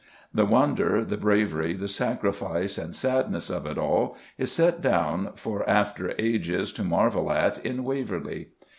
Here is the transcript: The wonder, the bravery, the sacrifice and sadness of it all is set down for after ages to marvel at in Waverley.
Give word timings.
The 0.33 0.47
wonder, 0.47 1.05
the 1.05 1.15
bravery, 1.15 1.73
the 1.73 1.87
sacrifice 1.87 2.79
and 2.79 2.95
sadness 2.95 3.51
of 3.51 3.67
it 3.67 3.77
all 3.77 4.17
is 4.35 4.51
set 4.51 4.81
down 4.81 5.33
for 5.35 5.63
after 5.69 6.15
ages 6.19 6.73
to 6.73 6.83
marvel 6.83 7.31
at 7.31 7.63
in 7.63 7.83
Waverley. 7.83 8.47